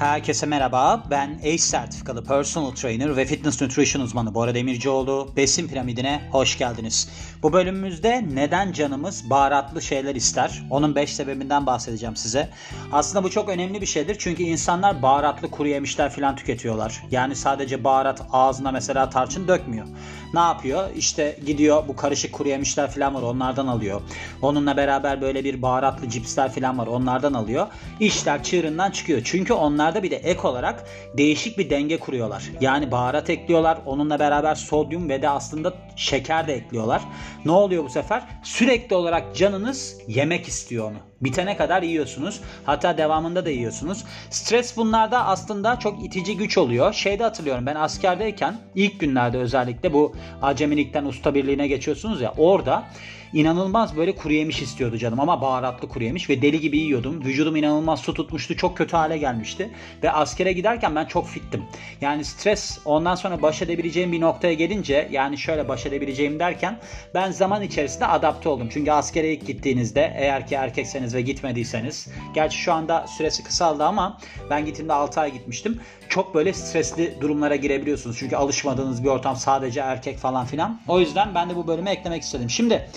[0.00, 1.02] Herkese merhaba.
[1.10, 5.32] Ben ACE sertifikalı personal trainer ve fitness nutrition uzmanı Bora Demircioğlu.
[5.36, 7.08] Besin piramidine hoş geldiniz.
[7.42, 10.62] Bu bölümümüzde neden canımız baharatlı şeyler ister?
[10.70, 12.48] Onun 5 sebebinden bahsedeceğim size.
[12.92, 14.16] Aslında bu çok önemli bir şeydir.
[14.18, 17.02] Çünkü insanlar baharatlı kuru yemişler falan tüketiyorlar.
[17.10, 19.86] Yani sadece baharat ağzına mesela tarçın dökmüyor.
[20.34, 20.90] Ne yapıyor?
[20.96, 24.00] İşte gidiyor bu karışık kuru yemişler falan var onlardan alıyor.
[24.42, 27.66] Onunla beraber böyle bir baharatlı cipsler falan var onlardan alıyor.
[28.00, 29.20] İşler çığırından çıkıyor.
[29.24, 32.50] Çünkü onlarda bir de ek olarak değişik bir denge kuruyorlar.
[32.60, 33.78] Yani baharat ekliyorlar.
[33.86, 37.02] Onunla beraber sodyum ve de aslında şeker de ekliyorlar.
[37.44, 38.22] Ne oluyor bu sefer?
[38.42, 40.96] Sürekli olarak canınız yemek istiyor onu.
[41.20, 42.40] Bitene kadar yiyorsunuz.
[42.64, 44.04] Hatta devamında da yiyorsunuz.
[44.30, 46.92] Stres bunlarda aslında çok itici güç oluyor.
[46.92, 52.84] Şeyde hatırlıyorum ben askerdeyken ilk günlerde özellikle bu acemilikten usta birliğine geçiyorsunuz ya orada
[53.32, 57.24] inanılmaz böyle kuru yemiş istiyordu canım ama baharatlı kuru yemiş ve deli gibi yiyordum.
[57.24, 58.56] Vücudum inanılmaz su tutmuştu.
[58.56, 59.70] Çok kötü hale gelmişti.
[60.02, 61.62] Ve askere giderken ben çok fittim.
[62.00, 66.78] Yani stres ondan sonra baş edebileceğim bir noktaya gelince yani şöyle baş edebileceğim derken
[67.14, 68.68] ben zaman içerisinde adapte oldum.
[68.72, 74.18] Çünkü askere ilk gittiğinizde eğer ki erkekseniz ve gitmediyseniz gerçi şu anda süresi kısaldı ama
[74.50, 75.80] ben gittiğimde 6 ay gitmiştim.
[76.10, 78.16] Çok böyle stresli durumlara girebiliyorsunuz.
[78.18, 80.80] Çünkü alışmadığınız bir ortam sadece erkek falan filan.
[80.88, 82.50] O yüzden ben de bu bölüme eklemek istedim.
[82.50, 82.88] Şimdi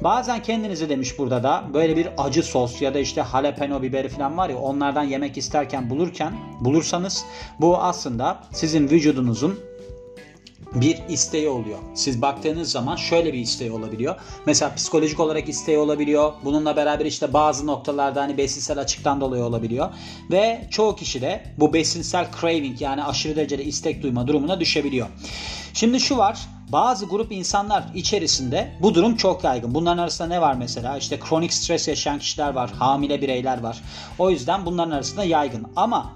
[0.00, 4.38] Bazen kendinizi demiş burada da böyle bir acı sos ya da işte jalapeno biberi falan
[4.38, 7.24] var ya onlardan yemek isterken bulurken bulursanız
[7.60, 9.60] bu aslında sizin vücudunuzun
[10.74, 11.78] bir isteği oluyor.
[11.94, 14.16] Siz baktığınız zaman şöyle bir isteği olabiliyor.
[14.46, 16.32] Mesela psikolojik olarak isteği olabiliyor.
[16.44, 19.88] Bununla beraber işte bazı noktalarda hani besinsel açıktan dolayı olabiliyor.
[20.30, 25.06] Ve çoğu kişi de bu besinsel craving yani aşırı derecede istek duyma durumuna düşebiliyor.
[25.74, 26.38] Şimdi şu var.
[26.72, 29.74] Bazı grup insanlar içerisinde bu durum çok yaygın.
[29.74, 30.98] Bunların arasında ne var mesela?
[30.98, 33.82] İşte kronik stres yaşayan kişiler var, hamile bireyler var.
[34.18, 35.66] O yüzden bunların arasında yaygın.
[35.76, 36.12] Ama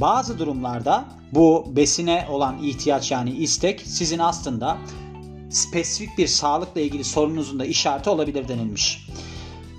[0.00, 4.78] bazı durumlarda bu besine olan ihtiyaç yani istek sizin aslında
[5.50, 9.08] spesifik bir sağlıkla ilgili sorununuzun da işareti olabilir denilmiş.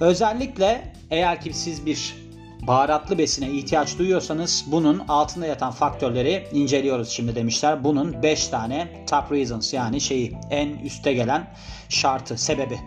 [0.01, 2.15] Özellikle eğer ki siz bir
[2.67, 7.83] baharatlı besine ihtiyaç duyuyorsanız bunun altında yatan faktörleri inceliyoruz şimdi demişler.
[7.83, 11.53] Bunun 5 tane top reasons yani şeyi en üste gelen
[11.89, 12.79] şartı, sebebi.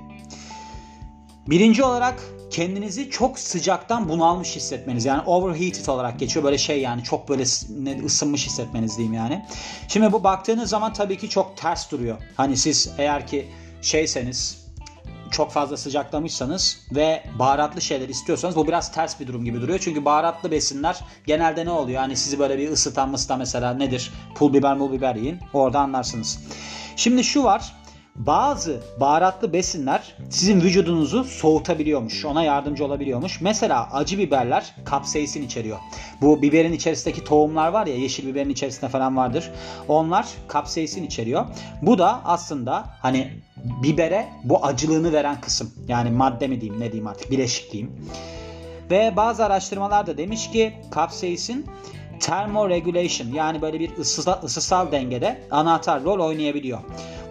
[1.47, 5.05] Birinci olarak kendinizi çok sıcaktan bunalmış hissetmeniz.
[5.05, 6.45] Yani overheated olarak geçiyor.
[6.45, 7.43] Böyle şey yani çok böyle
[8.05, 9.47] ısınmış hissetmeniz diyeyim yani.
[9.89, 12.19] Şimdi bu baktığınız zaman tabii ki çok ters duruyor.
[12.37, 13.49] Hani siz eğer ki
[13.83, 14.63] şeyseniz
[15.31, 19.79] çok fazla sıcaklamışsanız ve baharatlı şeyler istiyorsanız bu biraz ters bir durum gibi duruyor.
[19.79, 22.01] Çünkü baharatlı besinler genelde ne oluyor?
[22.01, 24.13] Hani sizi böyle bir ısıtan mısıtan mesela nedir?
[24.35, 25.39] Pul biber mul biber yiyin.
[25.53, 26.41] Orada anlarsınız.
[26.97, 27.82] Şimdi şu var
[28.17, 32.25] bazı baharatlı besinler sizin vücudunuzu soğutabiliyormuş.
[32.25, 33.41] Ona yardımcı olabiliyormuş.
[33.41, 35.79] Mesela acı biberler kapsaisin içeriyor.
[36.21, 39.51] Bu biberin içerisindeki tohumlar var ya yeşil biberin içerisinde falan vardır.
[39.89, 41.47] Onlar kapsaisin içeriyor.
[41.83, 43.31] Bu da aslında hani
[43.83, 45.73] bibere bu acılığını veren kısım.
[45.89, 47.93] Yani madde mi diyeyim ne diyeyim artık bileşik diyeyim.
[48.91, 51.67] Ve bazı araştırmalar da demiş ki kapsaisin
[52.23, 56.79] thermoregulation yani böyle bir ısısal, ısısal dengede anahtar rol oynayabiliyor.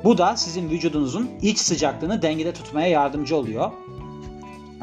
[0.04, 3.72] Bu da sizin vücudunuzun iç sıcaklığını dengede tutmaya yardımcı oluyor.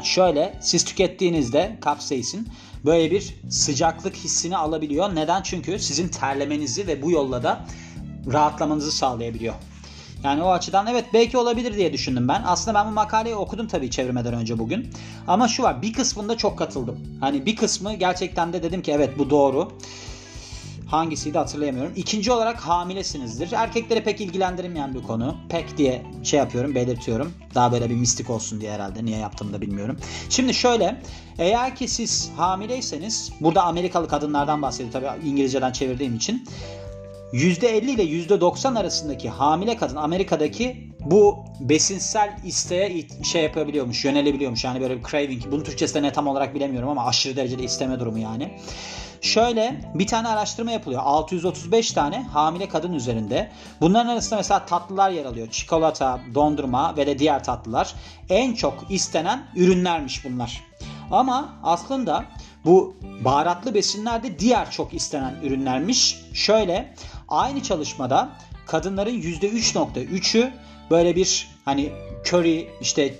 [0.03, 2.47] Şöyle siz tükettiğinizde kapsaisin
[2.85, 5.15] böyle bir sıcaklık hissini alabiliyor.
[5.15, 5.41] Neden?
[5.41, 7.65] Çünkü sizin terlemenizi ve bu yolla da
[8.33, 9.53] rahatlamanızı sağlayabiliyor.
[10.23, 12.43] Yani o açıdan evet belki olabilir diye düşündüm ben.
[12.45, 14.89] Aslında ben bu makaleyi okudum tabii çevirmeden önce bugün.
[15.27, 16.99] Ama şu var bir kısmında çok katıldım.
[17.19, 19.71] Hani bir kısmı gerçekten de dedim ki evet bu doğru.
[20.87, 21.93] Hangisiydi hatırlayamıyorum.
[21.95, 23.51] İkinci olarak hamilesinizdir.
[23.51, 25.35] Erkekleri pek ilgilendirmeyen bir konu.
[25.49, 27.33] Pek diye şey yapıyorum, belirtiyorum.
[27.55, 29.05] Daha böyle bir mistik olsun diye herhalde.
[29.05, 29.97] Niye yaptığımı da bilmiyorum.
[30.29, 31.01] Şimdi şöyle.
[31.37, 36.47] Eğer ki siz hamileyseniz, burada Amerikalı kadınlardan bahsediyor tabii İngilizceden çevirdiğim için.
[37.33, 44.63] %50 ile %90 arasındaki hamile kadın Amerika'daki bu besinsel isteğe şey yapabiliyormuş, yönelebiliyormuş.
[44.63, 45.43] Yani böyle bir craving.
[45.51, 48.51] Bunun Türkçesinde ne tam olarak bilemiyorum ama aşırı derecede isteme durumu yani.
[49.21, 51.01] Şöyle bir tane araştırma yapılıyor.
[51.05, 53.51] 635 tane hamile kadın üzerinde.
[53.81, 55.47] Bunların arasında mesela tatlılar yer alıyor.
[55.51, 57.95] Çikolata, dondurma ve de diğer tatlılar.
[58.29, 60.63] En çok istenen ürünlermiş bunlar.
[61.11, 62.25] Ama aslında
[62.65, 62.95] bu
[63.25, 66.19] baharatlı besinler de diğer çok istenen ürünlermiş.
[66.33, 66.93] Şöyle
[67.27, 68.29] aynı çalışmada
[68.67, 70.51] kadınların %3.3'ü
[70.91, 71.89] böyle bir hani
[72.25, 73.13] curry işte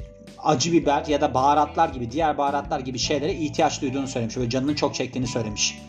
[0.43, 4.37] acı biber ya da baharatlar gibi diğer baharatlar gibi şeylere ihtiyaç duyduğunu söylemiş.
[4.37, 5.81] Böyle canının çok çektiğini söylemiş.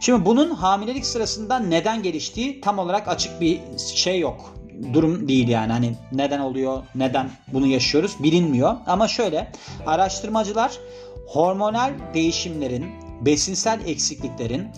[0.00, 3.60] Şimdi bunun hamilelik sırasında neden geliştiği tam olarak açık bir
[3.94, 4.54] şey yok.
[4.92, 8.74] Durum değil yani hani neden oluyor, neden bunu yaşıyoruz bilinmiyor.
[8.86, 9.52] Ama şöyle
[9.86, 10.72] araştırmacılar
[11.26, 12.86] hormonal değişimlerin,
[13.20, 14.68] besinsel eksikliklerin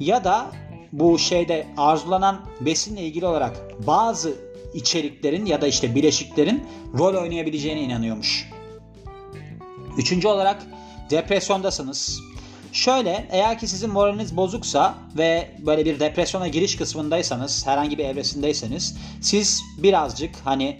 [0.00, 0.46] ya da
[0.92, 3.56] bu şeyde arzulanan besinle ilgili olarak
[3.86, 4.34] bazı
[4.74, 6.66] içeriklerin ya da işte bileşiklerin
[6.98, 8.50] rol oynayabileceğine inanıyormuş.
[9.98, 10.62] Üçüncü olarak
[11.10, 12.20] depresyondasınız.
[12.72, 18.96] Şöyle eğer ki sizin moraliniz bozuksa ve böyle bir depresyona giriş kısmındaysanız herhangi bir evresindeyseniz
[19.20, 20.78] siz birazcık hani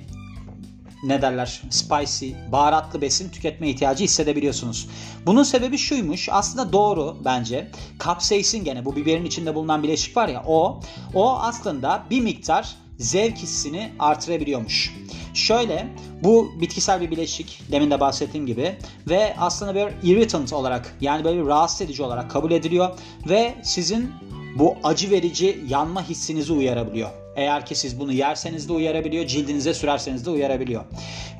[1.02, 4.88] ne derler spicy, baharatlı besin tüketme ihtiyacı hissedebiliyorsunuz.
[5.26, 7.70] Bunun sebebi şuymuş aslında doğru bence.
[7.98, 10.80] Kapsaisin gene bu biberin içinde bulunan bileşik var ya o
[11.14, 14.94] o aslında bir miktar zevk hissini artırabiliyormuş.
[15.34, 15.88] Şöyle
[16.24, 18.76] bu bitkisel bir bileşik demin de bahsettiğim gibi
[19.08, 22.98] ve aslında bir irritant olarak yani böyle bir rahatsız edici olarak kabul ediliyor
[23.28, 24.10] ve sizin
[24.58, 27.21] bu acı verici yanma hissinizi uyarabiliyor.
[27.36, 30.84] Eğer ki siz bunu yerseniz de uyarabiliyor, cildinize sürerseniz de uyarabiliyor.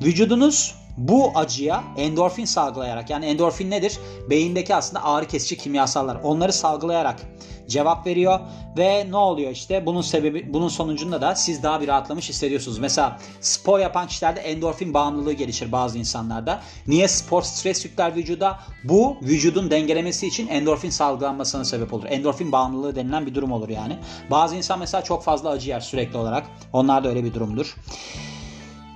[0.01, 3.99] Vücudunuz bu acıya endorfin salgılayarak yani endorfin nedir?
[4.29, 6.17] Beyindeki aslında ağrı kesici kimyasallar.
[6.23, 7.19] Onları salgılayarak
[7.67, 8.39] cevap veriyor
[8.77, 12.79] ve ne oluyor işte bunun sebebi bunun sonucunda da siz daha bir rahatlamış hissediyorsunuz.
[12.79, 16.61] Mesela spor yapan kişilerde endorfin bağımlılığı gelişir bazı insanlarda.
[16.87, 18.59] Niye spor stres yükler vücuda?
[18.83, 22.05] Bu vücudun dengelemesi için endorfin salgılanmasına sebep olur.
[22.09, 23.97] Endorfin bağımlılığı denilen bir durum olur yani.
[24.31, 26.45] Bazı insan mesela çok fazla acı yer sürekli olarak.
[26.73, 27.75] Onlar da öyle bir durumdur.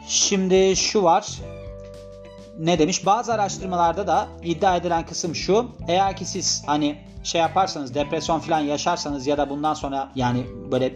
[0.07, 1.27] Şimdi şu var
[2.59, 3.05] ne demiş?
[3.05, 5.71] Bazı araştırmalarda da iddia edilen kısım şu.
[5.87, 10.95] Eğer ki siz hani şey yaparsanız depresyon falan yaşarsanız ya da bundan sonra yani böyle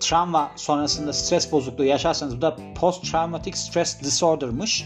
[0.00, 4.84] travma sonrasında stres bozukluğu yaşarsanız bu da post traumatic stress disorder'mış.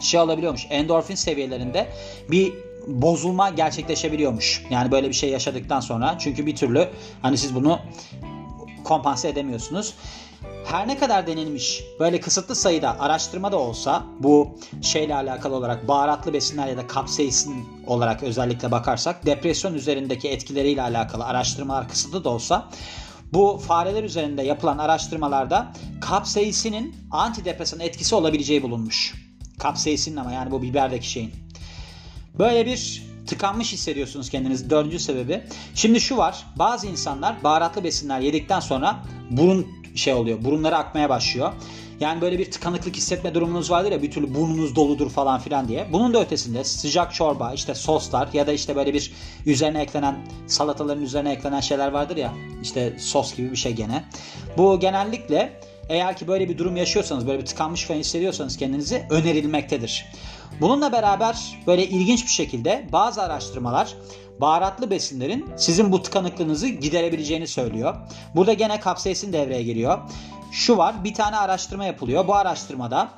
[0.00, 0.66] Şey olabiliyormuş.
[0.70, 1.88] Endorfin seviyelerinde
[2.30, 2.52] bir
[2.86, 4.64] bozulma gerçekleşebiliyormuş.
[4.70, 6.16] Yani böyle bir şey yaşadıktan sonra.
[6.18, 6.88] Çünkü bir türlü
[7.22, 7.78] hani siz bunu
[8.84, 9.94] kompanse edemiyorsunuz
[10.70, 16.32] her ne kadar denilmiş böyle kısıtlı sayıda araştırma da olsa bu şeyle alakalı olarak baharatlı
[16.32, 22.70] besinler ya da kapsaisin olarak özellikle bakarsak depresyon üzerindeki etkileriyle alakalı araştırmalar kısıtlı da olsa
[23.32, 29.14] bu fareler üzerinde yapılan araştırmalarda kapsaisinin antidepresan etkisi olabileceği bulunmuş.
[29.58, 31.32] Kapsaisinin ama yani bu biberdeki şeyin.
[32.38, 34.70] Böyle bir tıkanmış hissediyorsunuz kendinizi.
[34.70, 35.44] Dördüncü sebebi.
[35.74, 36.46] Şimdi şu var.
[36.56, 38.96] Bazı insanlar baharatlı besinler yedikten sonra
[39.30, 40.44] burun şey oluyor.
[40.44, 41.52] Burunları akmaya başlıyor.
[42.00, 45.88] Yani böyle bir tıkanıklık hissetme durumunuz vardır ya bir türlü burnunuz doludur falan filan diye.
[45.92, 49.12] Bunun da ötesinde sıcak çorba, işte soslar ya da işte böyle bir
[49.46, 50.16] üzerine eklenen
[50.46, 54.04] salataların üzerine eklenen şeyler vardır ya işte sos gibi bir şey gene.
[54.56, 60.06] Bu genellikle eğer ki böyle bir durum yaşıyorsanız, böyle bir tıkanmış falan hissediyorsanız kendinizi önerilmektedir.
[60.60, 61.36] Bununla beraber
[61.66, 63.94] böyle ilginç bir şekilde bazı araştırmalar
[64.40, 67.96] baharatlı besinlerin sizin bu tıkanıklığınızı giderebileceğini söylüyor.
[68.34, 69.98] Burada gene kapsaisin devreye giriyor.
[70.52, 72.28] Şu var bir tane araştırma yapılıyor.
[72.28, 73.10] Bu araştırmada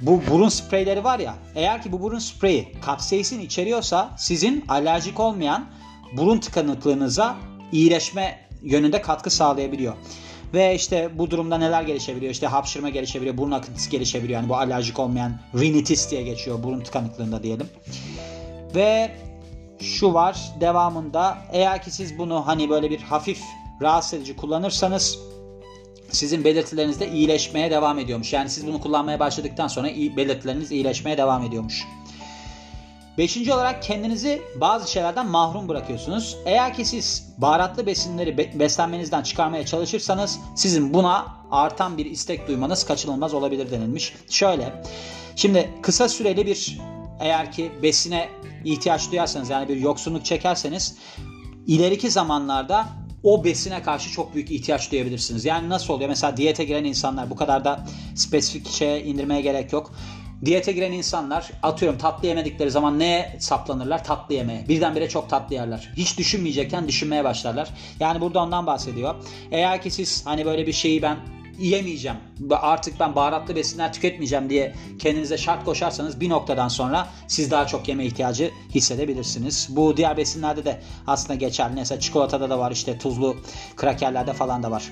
[0.00, 5.66] bu burun spreyleri var ya eğer ki bu burun spreyi kapsaisin içeriyorsa sizin alerjik olmayan
[6.16, 7.36] burun tıkanıklığınıza
[7.72, 9.94] iyileşme yönünde katkı sağlayabiliyor.
[10.54, 12.32] Ve işte bu durumda neler gelişebiliyor?
[12.32, 14.40] İşte hapşırma gelişebiliyor, burun akıntısı gelişebiliyor.
[14.40, 17.68] Yani bu alerjik olmayan rinitis diye geçiyor burun tıkanıklığında diyelim.
[18.74, 19.10] Ve
[19.80, 23.40] şu var devamında eğer ki siz bunu hani böyle bir hafif
[23.82, 25.18] rahatsız edici kullanırsanız
[26.10, 28.32] sizin belirtilerinizde iyileşmeye devam ediyormuş.
[28.32, 31.84] Yani siz bunu kullanmaya başladıktan sonra belirtileriniz iyileşmeye devam ediyormuş.
[33.18, 36.36] Beşinci olarak kendinizi bazı şeylerden mahrum bırakıyorsunuz.
[36.46, 43.34] Eğer ki siz baharatlı besinleri beslenmenizden çıkarmaya çalışırsanız sizin buna artan bir istek duymanız kaçınılmaz
[43.34, 44.14] olabilir denilmiş.
[44.30, 44.82] Şöyle,
[45.36, 46.78] şimdi kısa süreli bir
[47.20, 48.28] eğer ki besine
[48.64, 50.96] ihtiyaç duyarsanız yani bir yoksunluk çekerseniz
[51.66, 52.86] ileriki zamanlarda
[53.22, 55.44] o besine karşı çok büyük ihtiyaç duyabilirsiniz.
[55.44, 56.08] Yani nasıl oluyor?
[56.08, 59.92] Mesela diyete giren insanlar bu kadar da spesifik şeye indirmeye gerek yok.
[60.44, 64.04] Diyete giren insanlar atıyorum tatlı yemedikleri zaman neye saplanırlar?
[64.04, 64.68] Tatlı yemeye.
[64.68, 65.92] Birdenbire çok tatlı yerler.
[65.96, 67.68] Hiç düşünmeyecekken düşünmeye başlarlar.
[68.00, 69.14] Yani burada ondan bahsediyor.
[69.50, 71.16] Eğer ki siz hani böyle bir şeyi ben
[71.58, 72.16] yiyemeyeceğim.
[72.50, 77.88] Artık ben baharatlı besinler tüketmeyeceğim diye kendinize şart koşarsanız bir noktadan sonra siz daha çok
[77.88, 79.68] yeme ihtiyacı hissedebilirsiniz.
[79.70, 81.74] Bu diğer besinlerde de aslında geçerli.
[81.74, 83.36] Mesela çikolatada da var işte tuzlu
[83.76, 84.90] krakerlerde falan da var.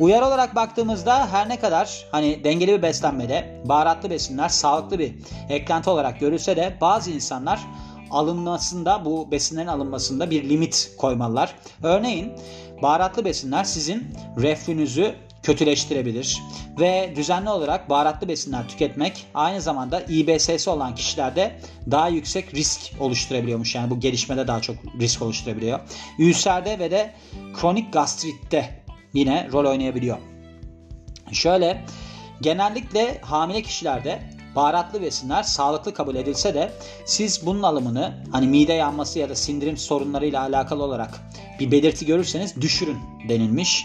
[0.00, 5.14] Uyar olarak baktığımızda her ne kadar hani dengeli bir beslenmede baharatlı besinler sağlıklı bir
[5.48, 7.60] eklenti olarak görülse de bazı insanlar
[8.10, 11.54] alınmasında bu besinlerin alınmasında bir limit koymalılar.
[11.82, 12.32] Örneğin
[12.82, 14.06] baharatlı besinler sizin
[14.40, 16.42] reflünüzü kötüleştirebilir
[16.80, 21.60] ve düzenli olarak baharatlı besinler tüketmek aynı zamanda İBS'si olan kişilerde
[21.90, 23.74] daha yüksek risk oluşturabiliyormuş.
[23.74, 25.80] Yani bu gelişmede daha çok risk oluşturabiliyor.
[26.18, 27.14] Ülserde ve de
[27.54, 28.83] kronik gastritte
[29.14, 30.18] yine rol oynayabiliyor.
[31.32, 31.84] Şöyle
[32.40, 34.22] genellikle hamile kişilerde
[34.56, 36.72] baharatlı besinler sağlıklı kabul edilse de
[37.04, 41.20] siz bunun alımını hani mide yanması ya da sindirim sorunlarıyla alakalı olarak
[41.60, 43.84] bir belirti görürseniz düşürün denilmiş.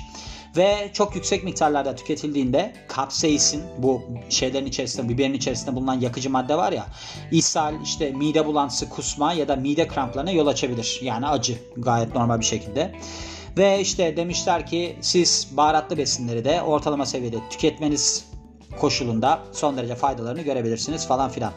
[0.57, 6.71] Ve çok yüksek miktarlarda tüketildiğinde kapsaisin bu şeylerin içerisinde biberin içerisinde bulunan yakıcı madde var
[6.71, 6.85] ya
[7.31, 10.99] ishal işte mide bulantısı kusma ya da mide kramplarına yol açabilir.
[11.03, 12.95] Yani acı gayet normal bir şekilde.
[13.59, 18.25] Ve işte demişler ki siz baharatlı besinleri de ortalama seviyede tüketmeniz
[18.79, 21.53] koşulunda son derece faydalarını görebilirsiniz falan filan.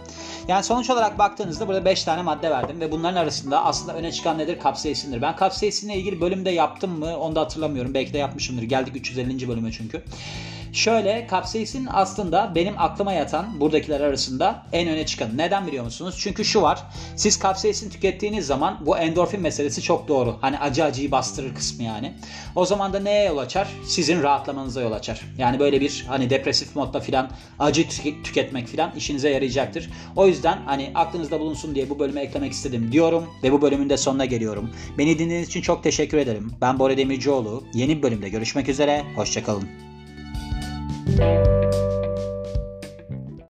[0.49, 4.39] Yani sonuç olarak baktığınızda burada 5 tane madde verdim ve bunların arasında aslında öne çıkan
[4.39, 4.59] nedir?
[4.59, 5.23] Kapsaisindir.
[5.23, 7.95] Ben kapsaisinle ilgili bölümde yaptım mı onu da hatırlamıyorum.
[7.95, 8.63] Belki de yapmışımdır.
[8.63, 9.49] Geldik 350.
[9.49, 10.03] bölüme çünkü.
[10.73, 15.39] Şöyle kapsaisin aslında benim aklıma yatan buradakiler arasında en öne çıkan.
[15.39, 16.17] Neden biliyor musunuz?
[16.19, 16.83] Çünkü şu var.
[17.17, 20.39] Siz kapsaisin tükettiğiniz zaman bu endorfin meselesi çok doğru.
[20.41, 22.13] Hani acı acıyı bastırır kısmı yani.
[22.57, 23.69] O zaman da neye yol açar?
[23.87, 25.21] Sizin rahatlamanıza yol açar.
[25.39, 27.89] Yani böyle bir hani depresif modda filan acı
[28.25, 29.91] tüketmek filan işinize yarayacaktır.
[30.17, 33.97] O yüzden hani aklınızda bulunsun diye bu bölüme eklemek istedim diyorum ve bu bölümün de
[33.97, 34.71] sonuna geliyorum.
[34.99, 36.53] Beni dinlediğiniz için çok teşekkür ederim.
[36.61, 37.65] Ben Bora Demircioğlu.
[37.75, 39.03] Yeni bir bölümde görüşmek üzere.
[39.17, 39.92] Hoşçakalın.
[41.17, 41.62] thank you